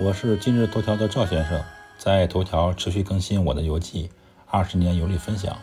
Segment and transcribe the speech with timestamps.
[0.00, 1.60] 我是今日头条的赵先生，
[1.98, 4.08] 在头条持续更新我的游记，
[4.46, 5.58] 二十年游历分享，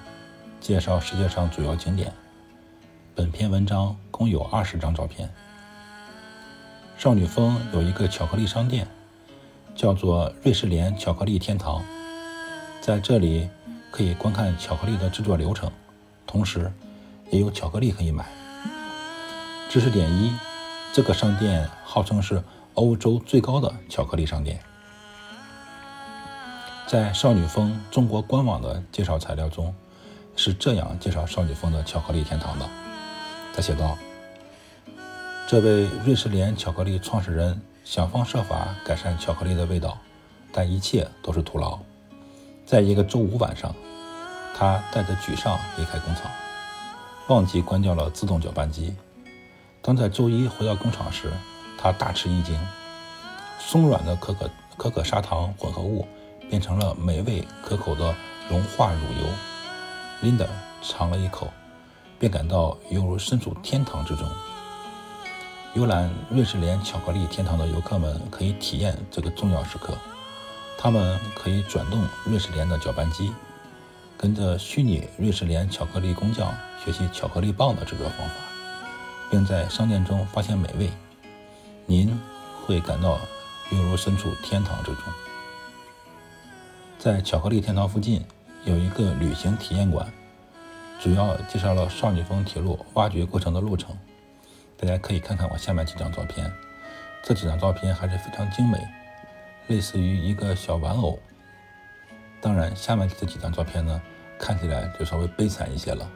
[0.59, 2.11] 介绍世界上主要景点。
[3.15, 5.33] 本篇文章共有二十张照片。
[6.97, 8.85] 少女峰有一个巧克力商店，
[9.73, 11.81] 叫做瑞士莲巧克力天堂，
[12.81, 13.49] 在这里
[13.89, 15.71] 可以观看巧克力的制作流程，
[16.27, 16.69] 同时
[17.29, 18.25] 也有巧克力可以买。
[19.69, 20.33] 知识点一：
[20.91, 22.43] 这个商店号称是。
[22.75, 24.59] 欧洲最高的巧克力商店，
[26.87, 29.73] 在少女峰中国官网的介绍材料中，
[30.35, 32.69] 是这样介绍少女峰的巧克力天堂的。
[33.53, 33.97] 他写道
[35.47, 39.97] ：“这位瑞士莲巧克力创始人想方设法改善巧克力的味道，
[40.51, 41.79] 但一切都是徒劳。
[42.65, 43.73] 在一个周五晚上，
[44.53, 46.29] 他带着沮丧离开工厂，
[47.29, 48.93] 忘记关掉了自动搅拌机。
[49.81, 51.31] 当在周一回到工厂时，
[51.85, 52.59] 他大吃一惊，
[53.59, 56.07] 松软的可可可可砂糖混合物
[56.49, 58.15] 变成了美味可口的
[58.49, 59.29] 融化乳油。
[60.21, 60.47] 琳达
[60.81, 61.53] 尝了一口，
[62.17, 64.27] 便感到犹如身处天堂之中。
[65.75, 69.95] 游览瑞士莲巧克力天堂的游客们可以体验这个重要时刻。
[70.79, 73.31] 他们可以转动瑞士莲的搅拌机，
[74.17, 76.51] 跟着虚拟瑞士莲巧克力工匠
[76.83, 78.33] 学习巧克力棒的制作方法，
[79.29, 80.89] 并在商店中发现美味。
[81.87, 82.19] 您
[82.65, 83.19] 会感到
[83.71, 85.03] 犹如身处天堂之中。
[86.97, 88.25] 在巧克力天堂附近
[88.63, 90.11] 有一个旅行体验馆，
[90.99, 93.95] 主要介绍了少女峰铁路挖掘过程的路程。
[94.77, 96.51] 大家可以看看我下面几张照片，
[97.23, 98.79] 这几张照片还是非常精美，
[99.67, 101.19] 类似于一个小玩偶。
[102.41, 104.01] 当然，下面这几张照片呢，
[104.39, 106.09] 看起来就稍微悲惨一些了，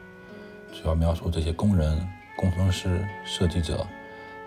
[0.72, 3.86] 主要描述这些工人、工程师、设计者。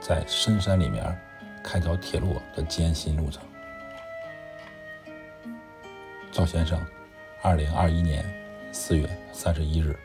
[0.05, 1.17] 在深山里面
[1.63, 3.41] 开凿铁路的艰辛路程。
[6.29, 6.77] 赵先生，
[7.41, 8.25] 二零二一年
[8.73, 9.97] 四月三十一日。